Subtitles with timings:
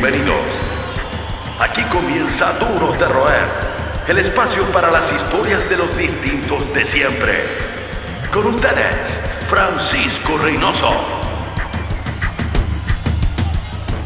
[0.00, 0.62] bienvenidos.
[1.58, 3.44] Aquí comienza Duros de Roer,
[4.08, 7.44] el espacio para las historias de los distintos de siempre.
[8.32, 10.90] Con ustedes, Francisco Reynoso.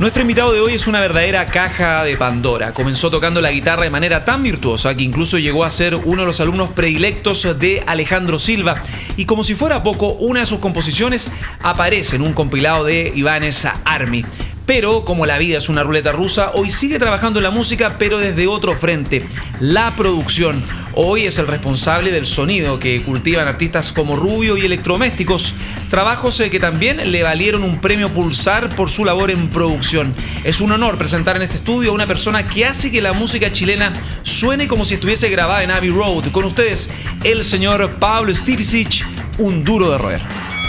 [0.01, 2.75] Nuestro invitado de hoy es una verdadera caja de Pandora.
[2.75, 6.27] Comenzó tocando la guitarra de manera tan virtuosa que incluso llegó a ser uno de
[6.27, 8.83] los alumnos predilectos de Alejandro Silva.
[9.17, 11.31] Y como si fuera poco, una de sus composiciones
[11.61, 14.25] aparece en un compilado de Ibanez Army.
[14.67, 18.19] Pero como la vida es una ruleta rusa, hoy sigue trabajando en la música, pero
[18.19, 19.29] desde otro frente,
[19.61, 20.65] la producción.
[20.95, 25.55] Hoy es el responsable del sonido que cultivan artistas como Rubio y Electrodomésticos,
[25.91, 30.15] trabajos eh, que también le valieron un premio Pulsar por su labor en producción.
[30.45, 33.53] Es un honor presentar en este estudio a una persona que hace que la música
[33.53, 36.31] chilena suene como si estuviese grabada en Abbey Road.
[36.31, 36.89] Con ustedes,
[37.23, 39.05] el señor Pablo Stipicic,
[39.37, 40.64] un duro de roer.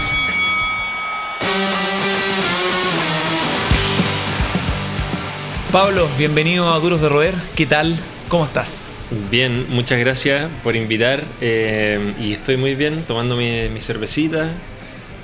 [5.72, 7.36] Pablo, bienvenido a Duros de Roer.
[7.56, 7.98] ¿Qué tal?
[8.30, 9.08] ¿Cómo estás?
[9.30, 14.52] Bien, muchas gracias por invitar eh, y estoy muy bien tomando mi, mi, cervecita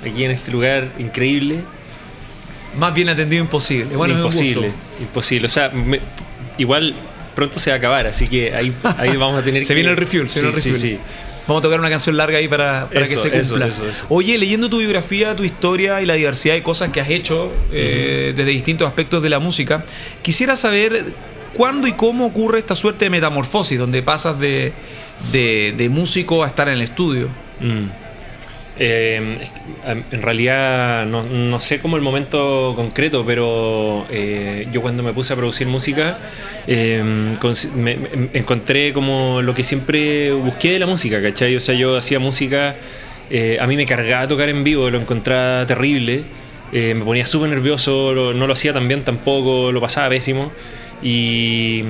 [0.02, 1.60] aquí en este lugar increíble.
[2.78, 3.96] Más bien atendido imposible.
[3.96, 5.46] Bueno, imposible, imposible.
[5.46, 6.00] O sea, me,
[6.58, 6.94] igual
[7.34, 9.74] pronto se va a acabar, así que ahí, ahí vamos a tener se que...
[9.74, 10.74] viene el refuel, se sí, viene el refuel.
[10.76, 10.98] Sí, sí.
[11.46, 13.66] Vamos a tocar una canción larga ahí para, para eso, que se cumpla.
[13.66, 17.08] Eso, eso, Oye, leyendo tu biografía, tu historia y la diversidad de cosas que has
[17.08, 18.36] hecho eh, uh -huh.
[18.36, 19.84] desde distintos aspectos de la música,
[20.22, 21.12] quisiera saber
[21.54, 24.72] cuándo y cómo ocurre esta suerte de metamorfosis, donde pasas de,
[25.32, 27.28] de, de músico a estar en el estudio.
[27.60, 28.01] Mm.
[28.84, 29.38] Eh,
[29.84, 35.32] en realidad no, no, sé cómo el momento concreto, pero eh, yo cuando me puse
[35.32, 36.18] a producir música
[36.66, 37.00] eh,
[37.76, 41.54] me, me, encontré como lo que siempre busqué de la música, ¿cachai?
[41.54, 42.74] O sea, yo hacía música,
[43.30, 46.24] eh, a mí me cargaba tocar en vivo, lo encontraba terrible,
[46.72, 50.50] me ponía súper nervioso, no lo hacía tan bien tampoco, lo pasaba pésimo
[51.04, 51.84] y...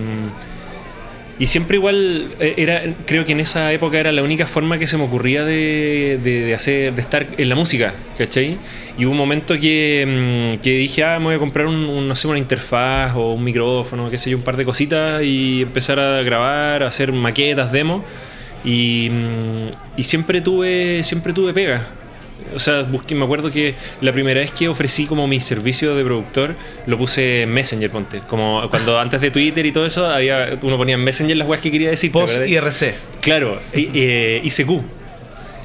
[1.43, 4.97] Y siempre igual era, creo que en esa época era la única forma que se
[4.97, 8.59] me ocurría de, de, hacer, de estar en la música, ¿cachai?
[8.97, 12.39] Y hubo un momento que, que dije, ah, me voy a comprar un, un, una
[12.39, 16.85] interfaz o un micrófono, qué sé yo, un par de cositas y empezar a grabar,
[16.85, 18.05] a hacer maquetas, demos.
[18.65, 19.11] Y,
[19.97, 21.89] y siempre tuve, siempre tuve pega,
[22.55, 26.05] o sea, busqué, me acuerdo que la primera vez que ofrecí como mi servicio de
[26.05, 26.55] productor,
[26.87, 28.21] lo puse en Messenger, ponte.
[28.29, 31.63] Como cuando antes de Twitter y todo eso, había, uno ponía en Messenger las weas
[31.63, 32.13] que quería decir.
[32.13, 32.95] Post IRC.
[33.21, 34.83] Claro, eh, ICQ.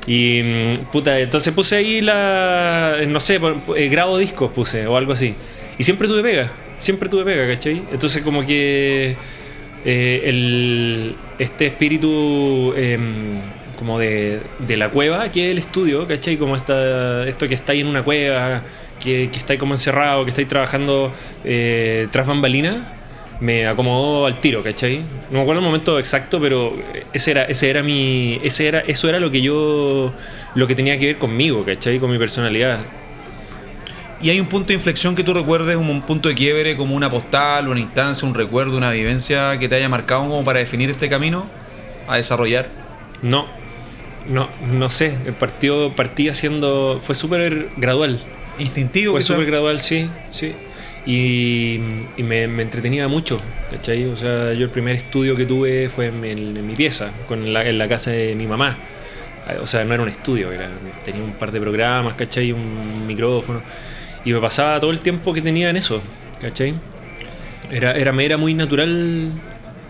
[0.08, 2.98] Y puta, entonces puse ahí la.
[3.08, 3.42] No sé,
[3.76, 5.36] eh, grabo discos puse o algo así.
[5.78, 7.84] Y siempre tuve pega, siempre tuve pega, ¿cachai?
[7.92, 9.18] Entonces, como que.
[9.84, 12.74] Eh, el, este espíritu.
[12.78, 12.98] Eh,
[13.78, 16.38] como de, de, la cueva, que es el estudio, ¿cachai?
[16.38, 18.64] Como esta, esto que está ahí en una cueva,
[19.00, 21.14] que, que está ahí como encerrado, que estáis trabajando
[21.46, 22.94] eh, tras bambalina,
[23.40, 24.98] me acomodó al tiro, ¿cachai?
[25.30, 26.76] No me acuerdo el momento exacto, pero
[27.14, 28.40] ese era, ese era mi.
[28.44, 30.14] Ese era, eso era lo que yo.
[30.56, 32.00] lo que tenía que ver conmigo, ¿cachai?
[32.00, 32.80] Con mi personalidad.
[34.20, 37.08] ¿Y hay un punto de inflexión que tú recuerdes, un punto de quiebre, como una
[37.08, 41.08] postal, una instancia, un recuerdo, una vivencia que te haya marcado como para definir este
[41.08, 41.46] camino
[42.08, 42.68] a desarrollar?
[43.22, 43.46] No,
[44.30, 47.00] no, no sé, el partido partí haciendo.
[47.02, 48.20] Fue súper gradual.
[48.60, 50.54] Instintivo, Fue súper gradual, sí, sí.
[51.06, 51.80] Y,
[52.18, 53.38] y me, me, entretenía mucho,
[53.72, 54.06] ¿cachai?
[54.06, 57.54] O sea, yo el primer estudio que tuve fue en, en, en mi pieza, con
[57.54, 58.78] la, en la casa de mi mamá.
[59.62, 60.70] O sea, no era un estudio, era,
[61.06, 62.52] tenía un par de programas, ¿cachai?
[62.52, 63.62] Un micrófono.
[64.26, 66.02] Y me pasaba todo el tiempo que tenía en eso,
[66.42, 66.74] ¿cachai?
[67.72, 69.32] Era, era, me era muy natural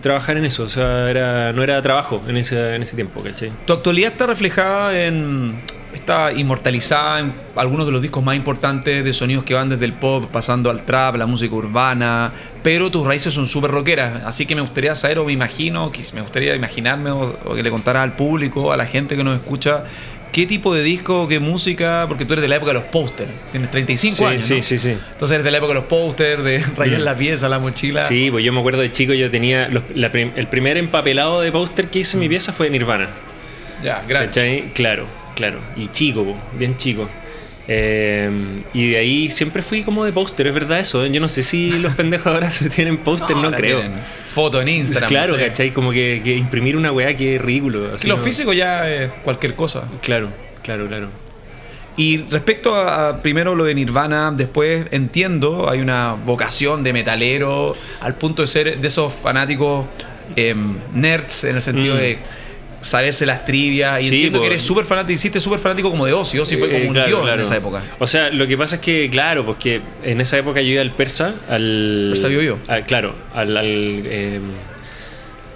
[0.00, 3.22] trabajar en eso, o sea, era, no era trabajo en ese, en ese tiempo.
[3.66, 5.62] Tu actualidad está reflejada en.
[5.92, 9.94] está inmortalizada en algunos de los discos más importantes de sonidos que van desde el
[9.94, 12.32] pop, pasando al trap, la música urbana,
[12.62, 16.20] pero tus raíces son súper rockeras, así que me gustaría saber, o me imagino, me
[16.20, 19.84] gustaría imaginarme, o, o que le contaras al público, a la gente que nos escucha,
[20.32, 22.04] ¿Qué tipo de disco, qué música?
[22.06, 23.30] Porque tú eres de la época de los pósters.
[23.50, 24.44] Tienes 35 sí, años.
[24.44, 24.62] Sí, ¿no?
[24.62, 24.90] sí, sí.
[24.90, 27.04] Entonces eres de la época de los pósters, de rayar mm.
[27.04, 28.00] la pieza, la mochila.
[28.02, 29.68] Sí, pues yo me acuerdo de chico, yo tenía.
[29.68, 33.10] Los, la, el primer empapelado de póster que hice en mi pieza fue Nirvana.
[33.82, 34.70] Ya, grande.
[34.74, 35.60] Claro, claro.
[35.76, 37.08] Y chico, bien chico.
[37.70, 41.04] Eh, y de ahí siempre fui como de póster, es verdad eso.
[41.06, 43.82] Yo no sé si los pendejos ahora se tienen póster, no, no creo.
[44.26, 45.08] Foto en Instagram.
[45.08, 45.46] Claro, no sé.
[45.46, 45.70] ¿cachai?
[45.72, 47.94] Como que, que, imprimir una weá que es ridículo.
[47.94, 48.22] Así lo no...
[48.22, 49.84] físico ya es cualquier cosa.
[50.00, 50.30] Claro,
[50.62, 51.10] claro, claro.
[51.96, 57.76] Y respecto a, a, primero lo de Nirvana, después entiendo, hay una vocación de metalero
[58.00, 59.86] al punto de ser de esos fanáticos
[60.36, 60.54] eh,
[60.94, 61.98] nerds en el sentido mm.
[61.98, 62.18] de
[62.80, 64.00] saberse las trivias.
[64.02, 66.38] Y Sí, entiendo que eres súper fanático, hiciste súper fanático como de Ozzy.
[66.38, 67.36] Ozzy fue como Eh, un claro, dios claro.
[67.36, 67.82] en esa época.
[67.98, 70.82] O sea, lo que pasa es que, claro, pues que en esa época yo iba
[70.82, 72.08] al persa, al.
[72.10, 72.58] Persa Bio.
[72.68, 73.56] al- claro, al.
[73.56, 73.66] al,
[74.06, 74.40] eh,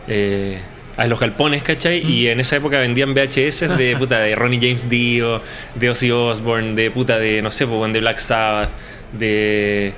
[0.08, 0.58] eh,
[0.96, 1.98] a los galpones, ¿cachai?
[2.06, 5.40] Y en esa época vendían VHS de puta de Ronnie James Dio,
[5.74, 8.70] de Ozzy Osbourne, de puta de, no sé, pues, de Black Sabbath,
[9.12, 9.94] de,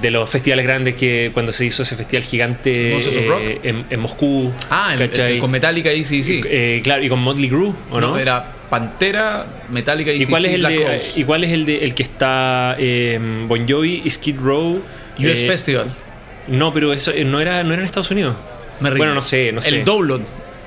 [0.00, 4.52] de los festivales grandes que cuando se hizo ese festival gigante eh, en, en Moscú.
[4.70, 6.40] Ah, en- con Metallica y sí, sí.
[6.44, 8.16] Eh, claro, y con Motley Crue, ¿o no?
[8.18, 11.02] Era Pantera, Metallica y ¿Y cuál, es el de.
[11.16, 14.82] ¿Y cuál es el de el que está eh, Bon Jovi, Skid Row?
[15.18, 15.94] US eh, Festival.
[16.48, 18.34] No, pero eso eh, no era, no era en Estados Unidos.
[18.80, 18.90] Me.
[18.90, 19.68] Bueno, no sé, no sé.
[19.78, 20.22] El Download.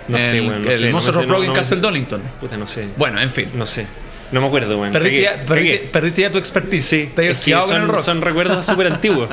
[0.07, 1.77] No sé, el, bueno, no el sé, sé, Rock no- en Castle.
[1.81, 2.22] Donington.
[2.39, 2.86] Puta, no sé.
[2.95, 3.50] Bueno, en fin.
[3.56, 3.88] No sé.
[4.31, 4.92] No me acuerdo, weón.
[4.92, 6.86] Perdiste, ya, perdiste, perdiste ya tu expertise.
[6.86, 8.01] Sí, Te es que con el son, rock.
[8.01, 9.30] son recuerdos súper antiguos.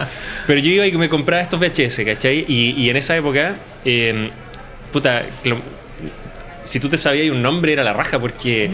[0.47, 2.45] Pero yo iba y me compraba estos VHS, ¿cachai?
[2.47, 4.31] Y, y en esa época, eh,
[4.93, 5.25] puta,
[6.65, 8.71] si tú te sabías un nombre era la raja porque,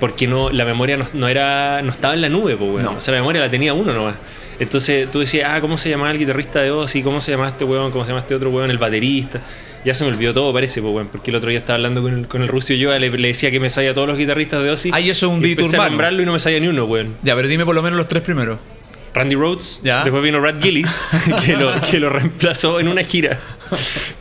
[0.00, 2.82] porque no, la memoria no, no era, no estaba en la nube, pues, weón.
[2.84, 2.92] No.
[2.92, 4.16] O sea, la memoria la tenía uno nomás.
[4.58, 7.02] Entonces tú decías, ah, ¿cómo se llamaba el guitarrista de Ozzy?
[7.02, 7.90] ¿Cómo se llamaba este weón?
[7.90, 8.70] ¿Cómo se llama este otro weón?
[8.70, 9.40] El baterista.
[9.86, 11.08] Ya se me olvidó todo, parece, pues, weón.
[11.08, 13.50] Porque el otro día estaba hablando con el, con el Rusio yo, le, le decía
[13.50, 14.90] que me sabía todos los guitarristas de Ozzy.
[14.92, 16.84] Ah, y eso es un Y empecé a nombrarlo y no me sabía ni uno,
[16.84, 17.14] weón.
[17.22, 18.58] Ya, pero dime por lo menos los tres primeros.
[19.14, 20.02] Randy Rhodes, Ya.
[20.04, 20.90] después vino Brad Gillis,
[21.46, 23.40] que lo, que lo reemplazó en una gira.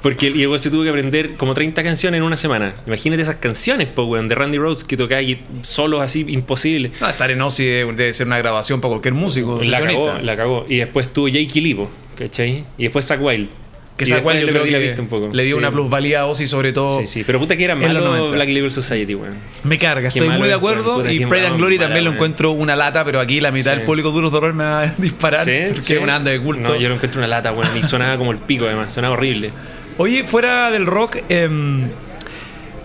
[0.01, 2.75] Porque el Diego se tuvo que aprender como 30 canciones en una semana.
[2.87, 5.21] Imagínate esas canciones, po, weón, de Randy Rhodes que tocaba
[5.63, 6.91] solos así, imposible.
[7.01, 10.11] No, estar en Ozzy debe, debe ser una grabación para cualquier músico, La sesionista.
[10.13, 10.65] cagó, la cagó.
[10.69, 12.63] Y después tuvo Jake Lipo, ¿cachai?
[12.77, 13.49] Y después Zack Wild.
[13.97, 15.29] Que esa cual yo creo perdí la que vista un poco.
[15.31, 15.59] le dio Sí.
[15.59, 16.99] una plusvalía a Ozzy sobre todo.
[16.99, 17.23] Sí, sí.
[17.25, 18.35] Pero puta que era malo 90.
[18.35, 19.37] Black Label Society, weón.
[19.63, 22.51] Me carga, Qué estoy muy de acuerdo Puta, y Pride and Glory también lo encuentro
[22.51, 23.77] una lata, pero aquí la mitad Sí.
[23.77, 25.51] del público duros de horror me va a disparar ¿Sí?
[25.67, 25.93] porque ¿Sí?
[25.93, 26.61] es una banda de culto.
[26.61, 27.77] No, yo lo encuentro una lata, weón.
[27.77, 28.93] Y sonaba como el pico, además.
[28.93, 29.53] Sonaba horrible.
[29.97, 31.87] Oye, fuera del rock, em,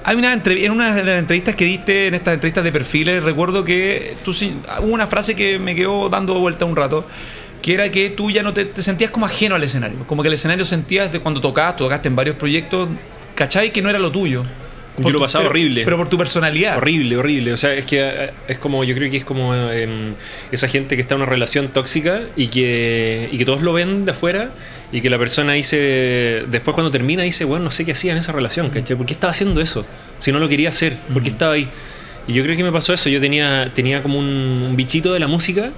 [0.05, 3.65] hay una en una de las entrevistas que diste, en estas entrevistas de perfiles, recuerdo
[3.65, 7.05] que tú hubo una frase que me quedó dando vuelta un rato,
[7.63, 10.29] que era que tú ya no te, te sentías como ajeno al escenario, como que
[10.29, 12.89] el escenario sentías de cuando tocabas, tocaste en varios proyectos,
[13.35, 13.73] ¿cachai?
[13.73, 14.45] Que no era lo tuyo.
[14.97, 15.83] Yo Por lo tu- pasaba pero- horrible.
[15.85, 16.77] Pero por tu personalidad.
[16.77, 17.53] Horrible, horrible.
[17.53, 20.15] O sea, es que eh, es como, yo creo que es como em,
[20.51, 24.05] esa gente que está en una relación tóxica y que, y que todos lo ven
[24.05, 24.51] de afuera
[24.93, 28.19] y que la persona dice, después cuando termina dice, bueno, no sé qué hacía en
[28.19, 28.97] esa relación, ¿cachai?
[28.97, 29.87] ¿Por qué estaba haciendo eso?
[30.19, 31.69] Si no lo quería hacer, ¿por qué estaba ahí?
[32.27, 33.09] Y yo creo que me pasó eso.
[33.09, 35.71] Yo tenía, tenía como un, un bichito de la música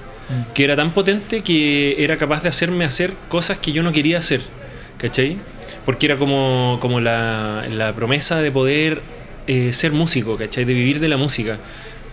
[0.54, 4.18] que era tan potente que era capaz de hacerme hacer cosas que yo no quería
[4.18, 4.40] hacer,
[4.98, 5.38] ¿cachai?
[5.84, 9.02] Porque era como, como la, la promesa de poder
[9.46, 10.64] eh, ser músico, ¿cachai?
[10.64, 11.58] De vivir de la música.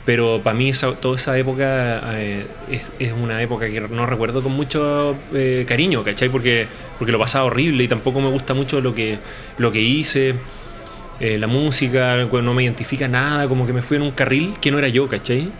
[0.06, 4.42] Pero para mí esa, toda esa época eh, es, es una época que no recuerdo
[4.42, 6.30] con mucho eh, cariño, ¿cachai?
[6.30, 6.66] Porque,
[6.98, 9.20] porque lo pasaba horrible y tampoco me gusta mucho lo que,
[9.58, 10.36] lo que hice.
[11.20, 14.80] La música, no me identifica nada, como que me fui en un carril que no
[14.80, 15.52] era yo, ¿cachai?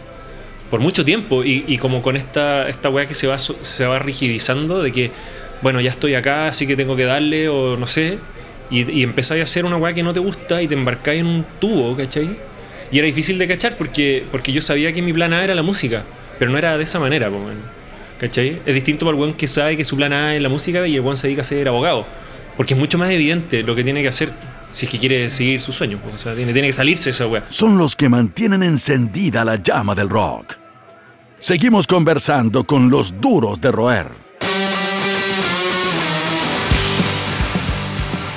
[0.70, 4.84] Por mucho tiempo y, como con esta, esta weá que se va, se va rigidizando
[4.84, 5.12] de que,
[5.62, 8.20] bueno, ya estoy acá, así que tengo que darle o no sé,
[8.70, 11.26] y, y empezáis a hacer una weá que no te gusta y te embarcáis en
[11.26, 12.38] un tubo, ¿cachai?
[12.92, 15.64] Y era difícil de cachar porque, porque yo sabía que mi plan A era la
[15.64, 16.04] música,
[16.38, 17.32] pero no era de esa manera.
[18.20, 18.62] ¿cachai?
[18.66, 20.96] Es distinto para el weón que sabe que su plan A es la música y
[20.96, 22.06] el weón se dedica a ser abogado,
[22.58, 24.30] porque es mucho más evidente lo que tiene que hacer
[24.72, 26.14] si es que quiere seguir su sueño, po.
[26.14, 27.44] o sea, tiene, tiene que salirse esa weá.
[27.50, 30.56] Son los que mantienen encendida la llama del rock.
[31.40, 34.30] Seguimos conversando con los duros de roer.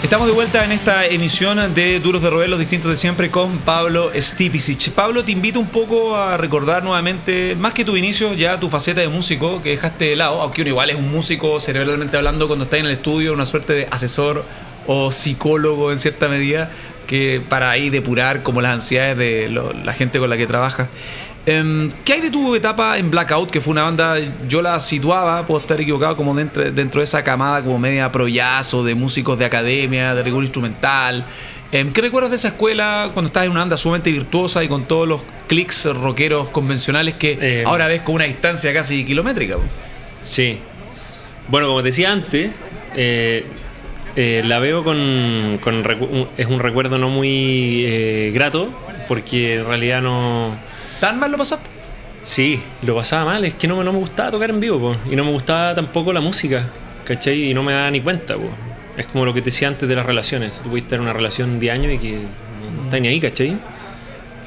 [0.02, 3.58] Estamos de vuelta en esta emisión de Duros de Roer, los distintos de siempre, con
[3.58, 4.90] Pablo Stipicic.
[4.90, 9.00] Pablo, te invito un poco a recordar nuevamente, más que tu inicio, ya tu faceta
[9.00, 12.64] de músico que dejaste de lado, aunque uno igual es un músico cerebralmente hablando cuando
[12.64, 14.44] está en el estudio, una suerte de asesor
[14.86, 16.70] o psicólogo en cierta medida,
[17.06, 20.88] que para ahí depurar como las ansiedades de lo- la gente con la que trabajas.
[21.44, 23.50] Em, ¿Qué hay de tu etapa en Blackout?
[23.50, 24.14] Que fue una banda,
[24.48, 28.84] yo la situaba, puedo estar equivocado, como dentro, dentro de esa camada como media proyazo
[28.84, 31.24] de músicos de academia, de rigor instrumental.
[31.72, 34.84] Em, ¿Qué recuerdas de esa escuela cuando estabas en una banda sumamente virtuosa y con
[34.86, 39.56] todos los clics rockeros convencionales que Eh, ahora ves con una distancia casi kilométrica?
[40.22, 40.58] Sí.
[41.48, 42.52] Bueno, como te decía antes,
[42.94, 43.46] eh,
[44.16, 45.82] eh, la veo con, con
[46.36, 48.70] es un recuerdo no muy eh, grato,
[49.08, 50.54] porque en realidad no...
[51.00, 51.68] ¿Tan mal lo pasaste?
[52.22, 54.96] Sí, lo pasaba mal, es que no, me- no me gustaba tocar en vivo, po,
[55.10, 56.66] y no me gustaba tampoco la música,
[57.04, 57.50] ¿cachai?
[57.50, 58.48] Y no me daba ni cuenta, po.
[58.96, 60.60] Es como lo que te decía antes de las relaciones.
[60.62, 63.56] Tú puedes tener una relación de años y que no estás ni ahí, ¿cachai?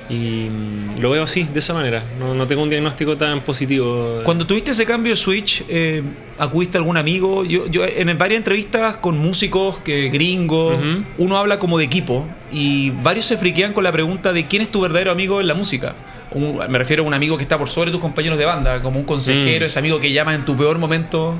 [0.09, 2.03] Y mm, lo veo así, de esa manera.
[2.19, 4.21] No, no tengo un diagnóstico tan positivo.
[4.23, 6.03] Cuando tuviste ese cambio de switch, eh,
[6.37, 7.43] ¿acudiste a algún amigo?
[7.43, 10.77] Yo, yo en varias entrevistas con músicos que gringos,
[11.17, 14.69] uno habla como de equipo y varios se friquean con la pregunta de quién es
[14.71, 15.95] tu verdadero amigo en la música.
[16.31, 18.99] Un- me refiero a un amigo que está por sobre tus compañeros de banda, como
[18.99, 19.67] un consejero, Mm.
[19.67, 21.35] ese amigo que llamas en tu peor momento.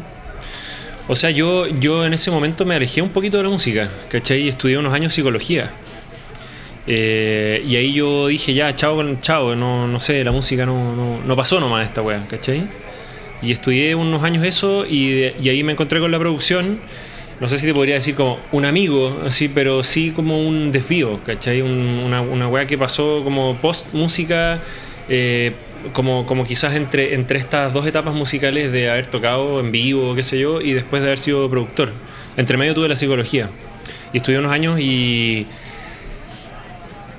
[1.08, 4.42] O sea, yo, yo en ese momento me alejé un poquito de la música, ¿cachai?
[4.42, 5.72] Y estudié unos años psicología.
[6.88, 11.20] Eh, y ahí yo dije, ya, chao, chao, no, no sé, la música no, no,
[11.24, 12.68] no pasó nomás esta weá, ¿cachai?
[13.42, 16.80] Y estudié unos años eso y, de- y ahí me encontré con la producción.
[17.40, 21.20] No sé si te podría decir como un amigo, así, pero sí como un desvío,
[21.26, 21.62] ¿cachai?
[21.62, 24.62] Un- una, una weá que pasó como post música,
[25.10, 25.52] eh,
[25.92, 30.24] como, como quizás entre, entre estas dos etapas musicales de haber tocado en vivo, qué
[30.24, 31.92] sé yo, y después de haber sido productor.
[32.38, 33.50] Entre medio tuve la psicología.
[34.14, 35.46] Y estudié unos años y.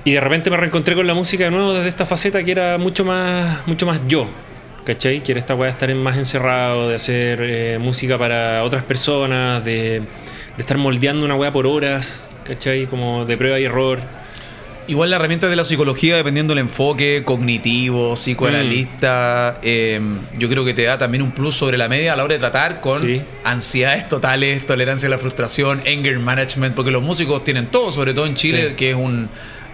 [0.07, 2.77] Y de repente me reencontré con la música de nuevo desde esta faceta que era
[2.77, 4.25] mucho más, mucho más yo.
[4.85, 5.21] ¿Cachai?
[5.21, 9.65] Que era esta weá de estar más encerrado, de hacer eh, música para otras personas,
[9.65, 10.05] de, de
[10.59, 12.85] estar moldeando una weá por horas, ¿cachai?
[12.85, 13.99] Como de prueba y error.
[14.87, 19.99] Igual la herramienta de la psicología, dependiendo del enfoque cognitivo, psicoanalista, eh,
[20.39, 22.39] yo creo que te da también un plus sobre la media a la hora de
[22.39, 23.21] tratar con Sí.
[23.43, 28.25] ansiedades totales, tolerancia a la frustración, anger management, porque los músicos tienen todo, sobre todo
[28.25, 28.75] en Chile, Sí.
[28.75, 29.27] que es un,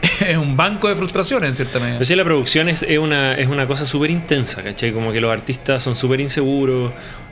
[0.28, 1.94] es un banco de frustración en cierta medida.
[1.96, 4.92] Pero sí, la producción es, es una, es una cosa súper intensa, ¿cachai?
[4.92, 6.92] Como que los artistas son súper inseguros.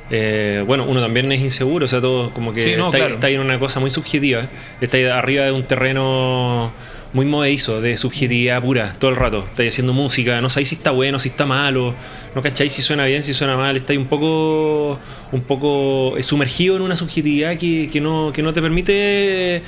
[0.10, 3.14] eh, bueno, uno también es inseguro, o sea, todo como que Sí, no, está, claro.
[3.16, 4.48] está ahí en una cosa muy subjetiva.
[4.80, 6.72] Está ahí arriba de un terreno
[7.14, 9.40] muy movedizo, de subjetividad pura, todo el rato.
[9.40, 11.94] Está ahí haciendo música, no sabéis si está bueno, si está malo,
[12.34, 13.76] no cacháis si suena bien, si suena mal.
[13.76, 14.98] Está ahí un poco,
[15.34, 19.62] un poco sumergido en una subjetividad que, que no, que no te permite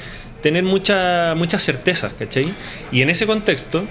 [0.43, 2.53] tener mucha, muchas certezas, ¿cachai?
[2.91, 3.85] Y en ese contexto,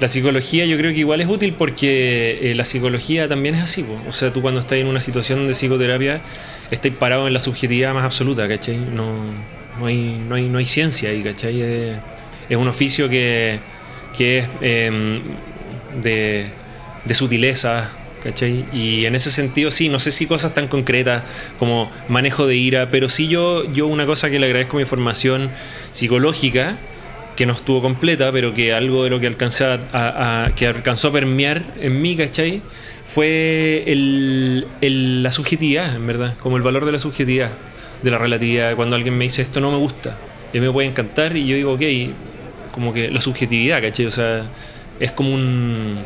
[0.00, 3.84] la psicología yo creo que igual es útil porque eh, la psicología también es así.
[4.08, 6.20] O sea, tú cuando estás en una situación de psicoterapia,
[6.70, 8.76] estás parado en la subjetividad más absoluta, ¿cachai?
[8.76, 9.12] No,
[9.78, 11.60] no, hay, no, hay, no hay ciencia ahí, ¿cachai?
[11.60, 11.98] Es,
[12.48, 13.58] es un oficio que,
[14.16, 15.20] que es em,
[16.00, 16.46] de,
[17.04, 17.90] de sutileza,
[18.22, 18.66] ¿cachai?
[18.72, 21.22] Y en ese sentido, sí, no sé si cosas tan concretas
[21.58, 25.50] como manejo de ira, pero sí yo, yo una cosa que le agradezco mi formación
[25.92, 26.78] psicológica,
[27.36, 31.12] que no estuvo completa, pero que algo de lo que alcancé a, que alcanzó a
[31.12, 32.62] permear en mí, ¿cachai?
[33.06, 33.84] Fue
[34.80, 37.50] la subjetividad, en verdad, como el valor de la subjetividad,
[38.02, 38.74] de la relatividad.
[38.74, 40.18] Cuando alguien me dice esto no me gusta,
[40.52, 41.82] y me puede encantar, y yo digo, ok,
[42.72, 44.06] como que la subjetividad, ¿cachai?
[44.06, 44.50] O sea,
[44.98, 45.98] es como un.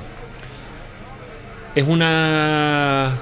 [1.75, 3.17] Es una.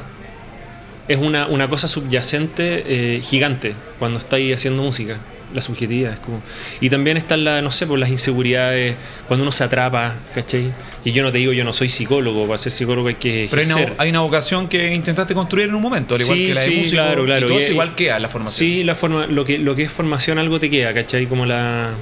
[1.09, 2.85] Es una, una cosa subyacente
[3.17, 5.19] eh, gigante cuando estáis haciendo música.
[5.53, 6.41] La subjetividad es como.
[6.81, 8.95] Y también están la, no sé, por las inseguridades,
[9.27, 10.71] cuando uno se atrapa, ¿cachai?
[11.05, 13.63] Y yo no te digo, yo no soy psicólogo, para ser psicólogo hay que Pero
[13.63, 13.97] hay una, ejercer.
[13.99, 16.67] hay una vocación que intentaste construir en un momento, al igual Sí, que la de
[16.69, 17.47] sí, músico, claro, claro.
[17.47, 18.57] y todo Y- igual queda la formación.
[18.71, 21.27] Sí, la forma, lo que, lo que es formación algo te queda, ¿cachai?
[21.27, 21.95] Como la,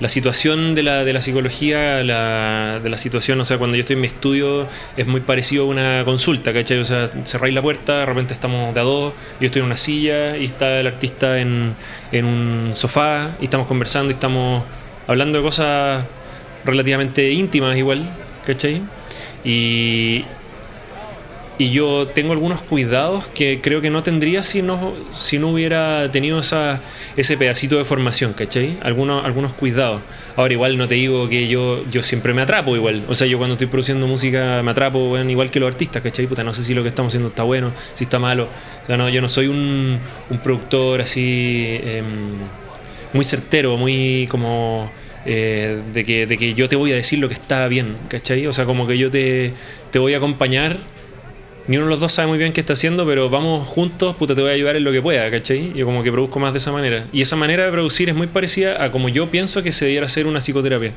[0.00, 3.82] la situación de la, de la psicología, la, de la situación, o sea, cuando yo
[3.82, 4.66] estoy en mi estudio
[4.96, 6.78] es muy parecido a una consulta, ¿cachai?
[6.78, 9.76] O sea, cerráis la puerta, de repente estamos de a dos, yo estoy en una
[9.76, 11.74] silla y está el artista en,
[12.12, 14.64] en un sofá y estamos conversando y estamos
[15.06, 16.04] hablando de cosas
[16.64, 18.10] relativamente íntimas igual,
[18.46, 18.82] ¿cachai?
[19.44, 20.24] Y,
[21.60, 26.10] y yo tengo algunos cuidados que creo que no tendría si no, si no hubiera
[26.10, 26.80] tenido esa,
[27.18, 28.78] ese pedacito de formación, ¿cachai?
[28.82, 30.00] Algunos, algunos cuidados.
[30.36, 33.02] Ahora igual no te digo que yo, yo siempre me atrapo igual.
[33.08, 36.26] O sea, yo cuando estoy produciendo música me atrapo, igual que los artistas, ¿cachai?
[36.26, 38.48] Puta, no sé si lo que estamos haciendo está bueno, si está malo.
[38.82, 40.00] O sea, no, yo no soy un,
[40.30, 42.38] un productor así em,
[43.12, 44.90] muy certero, muy como...
[45.26, 48.46] eh, de, que, de que yo te voy a decir lo que está bien, ¿cachai?
[48.46, 49.52] O sea, como que yo te,
[49.90, 50.78] te voy a acompañar
[51.70, 54.34] ni uno de los dos sabe muy bien qué está haciendo, pero vamos juntos, puta,
[54.34, 55.72] te voy a ayudar en lo que pueda, ¿cachai?
[55.72, 57.06] Yo como que produzco más de esa manera.
[57.12, 60.06] Y esa manera de producir es muy parecida a como yo pienso que se debiera
[60.06, 60.90] hacer una psicoterapia.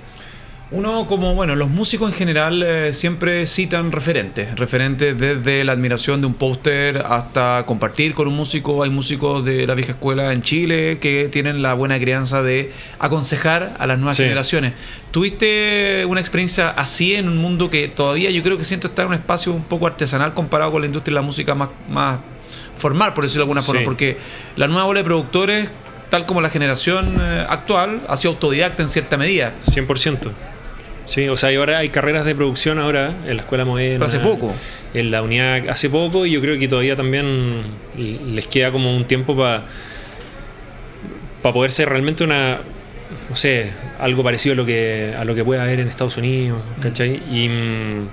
[0.75, 6.19] Uno como, bueno, los músicos en general eh, siempre citan referentes, referentes desde la admiración
[6.19, 8.81] de un póster hasta compartir con un músico.
[8.81, 13.75] Hay músicos de la vieja escuela en Chile que tienen la buena crianza de aconsejar
[13.77, 14.23] a las nuevas Sí.
[14.23, 14.73] generaciones.
[15.11, 19.09] ¿Tuviste una experiencia así en un mundo que todavía yo creo que siento estar en
[19.09, 22.17] un espacio un poco artesanal comparado con la industria de la música más, más
[22.75, 23.81] formal, por decirlo de alguna forma?
[23.81, 23.85] Sí.
[23.85, 24.17] Porque
[24.55, 25.69] la nueva ola de productores,
[26.09, 29.53] tal como la generación eh, actual, ha sido autodidacta en cierta medida.
[29.67, 30.31] 100%.
[31.05, 34.05] Sí, o sea, y ahora hay carreras de producción ahora en la escuela moderna.
[34.05, 34.53] Pero hace poco.
[34.93, 37.63] En la unidad hace poco y yo creo que todavía también
[37.97, 39.65] les queda como un tiempo para
[41.43, 42.61] para poder ser realmente una,
[43.29, 46.59] no sé, algo parecido a lo que, a lo que puede haber en Estados Unidos,
[46.81, 47.21] ¿cachai?
[47.29, 48.07] Y mm,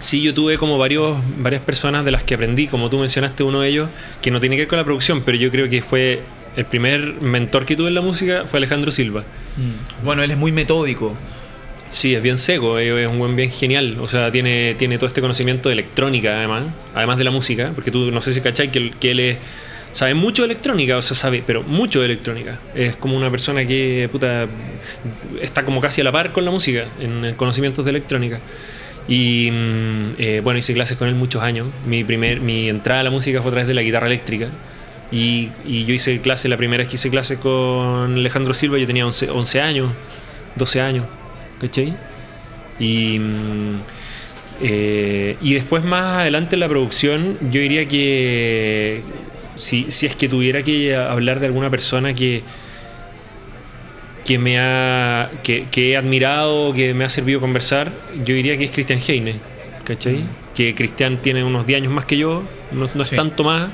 [0.00, 3.60] sí, yo tuve como varios, varias personas de las que aprendí, como tú mencionaste, uno
[3.60, 3.90] de ellos,
[4.22, 6.22] que no tiene que ver con la producción, pero yo creo que fue
[6.56, 9.20] el primer mentor que tuve en la música, fue Alejandro Silva.
[9.20, 10.04] Mm.
[10.04, 11.14] Bueno, él es muy metódico.
[11.90, 13.98] Sí, es bien seco, es un buen bien genial.
[14.00, 16.64] O sea, tiene, tiene todo este conocimiento de electrónica, además,
[16.94, 19.38] además de la música, porque tú no sé si cachai que, que él es
[19.96, 22.60] sabe mucho de electrónica, o sea, sabe, pero mucho de electrónica.
[22.74, 24.46] Es como una persona que, puta,
[25.40, 28.40] está como casi a la par con la música, en conocimientos de electrónica.
[29.08, 31.68] Y mm, eh, bueno, hice clases con él muchos años.
[31.86, 34.48] Mi, primer, mi entrada a la música fue a través de la guitarra eléctrica.
[35.12, 39.06] Y, yo hice clase, la primera vez que hice clase con Alejandro Silva, yo tenía
[39.06, 39.92] 11, 11 años,
[40.56, 41.06] 12 años,
[41.60, 41.96] ¿cachai?
[42.78, 43.78] Y, mm,
[44.60, 49.02] eh, y después más adelante en la producción, yo diría que
[49.56, 52.42] si, si es que tuviera que hablar de alguna persona que,
[54.24, 57.92] que me ha que, he admirado, que me ha servido conversar,
[58.24, 59.36] yo diría que es Christian Heine,
[59.84, 60.24] ¿cachai?
[60.54, 63.70] Que Cristian tiene unos 10 años más que yo, no, no es tanto más,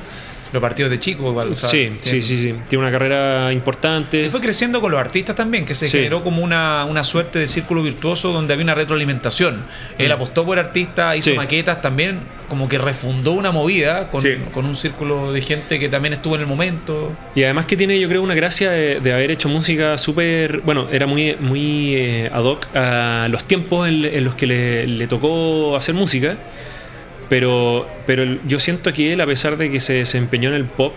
[0.52, 1.56] los partidos de chico igual.
[1.56, 2.54] sí, sí, sí, sí.
[2.68, 4.26] Tiene una carrera importante.
[4.26, 7.46] Y fue creciendo con los artistas también, que se generó como una, una, suerte de
[7.46, 9.64] círculo virtuoso donde había una retroalimentación.
[9.98, 10.12] Él mm.
[10.12, 15.32] apostó por artistas, hizo maquetas también, como que refundó una movida con, con, un círculo
[15.32, 17.12] de gente que también estuvo en el momento.
[17.34, 20.60] Y además que tiene, yo creo, una gracia de, haber hecho música súper.
[20.60, 25.06] Bueno, era muy, muy eh, ad hoc a los tiempos en, los que le, le
[25.06, 26.36] tocó hacer música.
[27.32, 30.92] Pero, pero yo siento que él, a pesar de que se desempeñó en el pop,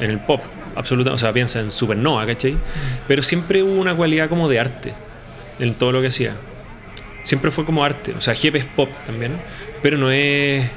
[0.00, 0.40] en el pop,
[0.74, 2.54] absoluta, o sea, piensa en Supernova, ¿cachai?
[2.54, 2.58] Mm.
[3.06, 4.94] Pero siempre hubo una cualidad como de arte
[5.60, 6.34] en todo lo que hacía.
[7.22, 8.14] Siempre fue como arte.
[8.18, 9.38] O sea, Jeep es pop también,
[9.80, 10.68] pero no es.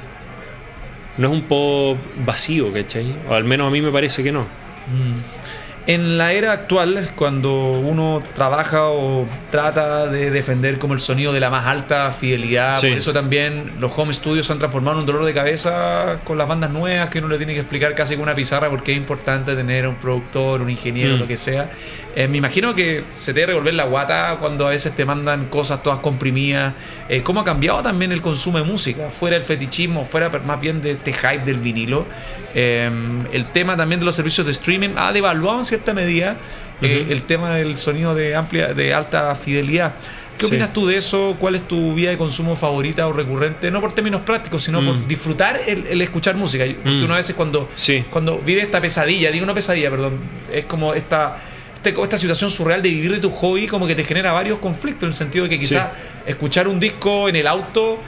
[1.18, 3.12] No es un pop vacío, ¿cachai?
[3.28, 4.42] O al menos a mí me parece que no.
[4.42, 5.39] Mm.
[5.86, 11.40] En la era actual, cuando uno trabaja o trata de defender como el sonido de
[11.40, 15.06] la más alta fidelidad, por eso también los home studios se han transformado en un
[15.06, 18.24] dolor de cabeza con las bandas nuevas que uno le tiene que explicar casi con
[18.24, 21.18] una pizarra porque es importante tener un productor, un ingeniero, mm.
[21.18, 21.70] lo que sea.
[22.14, 25.46] Eh, me imagino que se te debe revolver la guata cuando a veces te mandan
[25.46, 26.74] cosas todas comprimidas.
[27.08, 29.10] Eh, ¿Cómo ha cambiado también el consumo de música?
[29.10, 32.06] Fuera el fetichismo, fuera más bien de este hype del vinilo.
[32.54, 32.90] Eh,
[33.32, 36.36] el tema también de los servicios de streaming ha devaluado en cierta medida
[36.82, 39.94] el tema del sonido de amplia, de alta fidelidad.
[40.38, 41.36] ¿Qué opinas tú de eso?
[41.38, 43.70] ¿Cuál es tu vía de consumo favorita o recurrente?
[43.70, 45.06] No por términos prácticos, sino por mm.
[45.06, 46.64] disfrutar el, escuchar música.
[46.64, 47.04] Porque mm.
[47.04, 47.68] una vez cuando,
[48.08, 50.18] cuando vive esta pesadilla, digo una pesadilla, perdón,
[50.50, 51.36] es como esta
[51.82, 55.04] este, esta situación surreal de vivir de tu hobby como que te genera varios conflictos
[55.04, 55.88] en el sentido de que quizás
[56.26, 57.98] escuchar un disco en el auto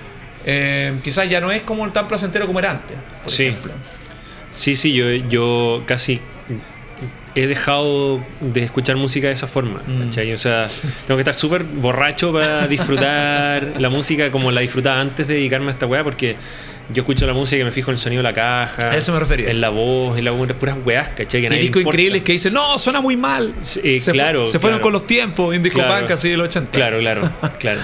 [0.45, 3.45] eh, quizás ya no es como tan placentero como era antes, por sí.
[3.45, 3.73] ejemplo.
[4.51, 6.21] Sí, sí, yo, yo casi
[7.35, 10.09] he dejado de escuchar música de esa forma, mm.
[10.35, 10.67] O sea,
[11.07, 15.69] tengo que estar súper borracho para disfrutar la música como la disfrutaba antes de dedicarme
[15.69, 16.37] a esta weá, porque
[16.91, 18.91] yo escucho la música y me fijo en el sonido de la caja.
[18.91, 19.51] A eso me refería.
[19.51, 21.45] En la voz, en la voz, puras weas, ¿cachai?
[21.47, 23.55] y discos increíbles que dicen, no, suena muy mal.
[23.61, 24.47] se claro.
[24.47, 26.71] se fueron con los tiempos, en disco claro, así del 80.
[26.71, 27.81] Claro, claro, claro.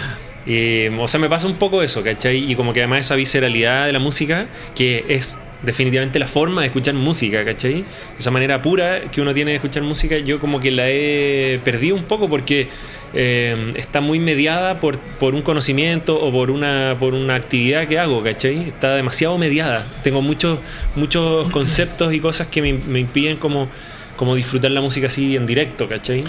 [0.99, 2.51] o sea, me pasa un poco eso, ¿cachai?
[2.51, 6.68] Y como que además esa visceralidad de la música, que es definitivamente la forma de
[6.68, 7.85] escuchar música, ¿cachai?
[8.18, 11.97] Esa manera pura que uno tiene de escuchar música, yo como que la he perdido
[11.97, 12.68] un poco porque
[13.14, 17.99] eh, está muy mediada por, por, un conocimiento o por una, por una actividad que
[17.99, 18.68] hago, ¿cachai?
[18.68, 19.87] Está demasiado mediada.
[20.03, 20.61] Tengo muchos,
[20.94, 23.68] muchos conceptos y cosas que me, me impiden como,
[24.16, 26.23] como disfrutar la música así en directo, ¿cachai?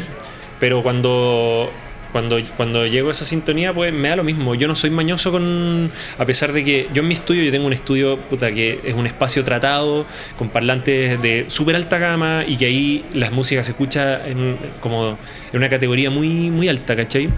[0.59, 1.71] Pero cuando
[2.11, 4.55] cuando, cuando llego a esa sintonía, pues me da lo mismo.
[4.55, 5.91] Yo no soy mañoso con.
[6.17, 8.93] A pesar de que yo en mi estudio, yo tengo un estudio puta, que es
[8.93, 10.05] un espacio tratado,
[10.37, 15.17] con parlantes de súper alta gama y que ahí las músicas se escucha en, como
[15.51, 17.29] en una categoría muy, muy alta, ¿cachai?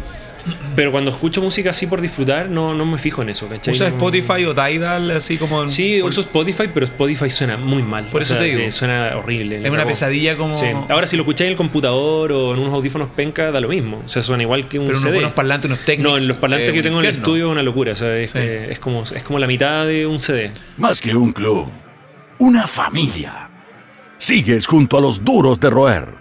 [0.76, 3.74] Pero cuando escucho música así por disfrutar, no, no me fijo en eso, ¿cachai?
[3.74, 5.68] ¿Usas Spotify o Tidal así como...?
[5.68, 8.10] Sí, uso Spotify, pero Spotify suena muy mal.
[8.10, 8.72] Por eso te digo.
[8.72, 9.62] suena horrible.
[9.64, 10.58] Es una pesadilla como...
[10.90, 14.02] Ahora si lo escucháis en el computador o en unos audífonos penca, da lo mismo.
[14.06, 15.20] O sea, suena igual que un pero CD.
[15.20, 16.14] unos parlantes, unos técnicos.
[16.14, 17.92] No, en los parlantes que tengo en el estudio es una locura.
[17.92, 20.52] es, es, como, es como la mitad de un CD.
[20.78, 21.68] Más que un club,
[22.40, 23.50] una familia.
[24.18, 26.21] Sigues junto a los duros de roer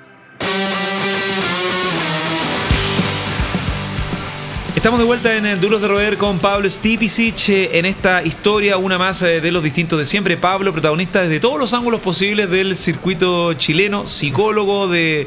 [4.81, 8.79] Estamos de vuelta en el Duros de Roer con Pablo Stipicic eh, en esta historia,
[8.79, 10.39] una más eh, de los distintos de siempre.
[10.39, 15.27] Pablo, protagonista desde todos los ángulos posibles del circuito chileno, psicólogo de.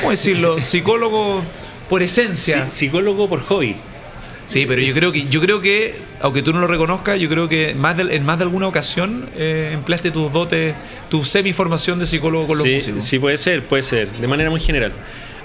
[0.00, 0.60] ¿Cómo decirlo?
[0.60, 1.42] psicólogo
[1.88, 2.68] por esencia.
[2.70, 3.76] psicólogo por hobby.
[4.46, 7.48] Sí, pero yo creo que, yo creo que, aunque tú no lo reconozcas, yo creo
[7.48, 10.74] que más de- en más de alguna ocasión eh, empleaste tus dotes,
[11.08, 13.04] tu semi-formación de psicólogo con los sí, músicos.
[13.04, 14.92] sí, puede ser, puede ser, de manera muy general.